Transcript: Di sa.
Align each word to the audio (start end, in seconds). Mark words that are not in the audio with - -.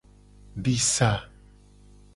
Di 0.63 0.75
sa. 0.93 1.11